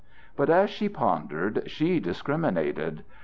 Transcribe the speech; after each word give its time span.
But 0.35 0.49
as 0.49 0.71
she 0.71 0.89
pondered, 0.89 1.69
she 1.69 1.99
discriminated. 1.99 3.03